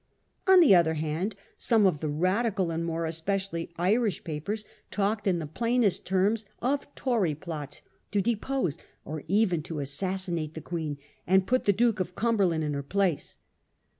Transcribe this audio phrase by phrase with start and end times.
[0.47, 5.37] On the other hand, some of the Radical, and more especially Irish papers talked in
[5.37, 11.45] the plainest terms of Tory plots to depose or even to assassinate the Queen and
[11.45, 13.37] put the Duke of Cumberland in her place.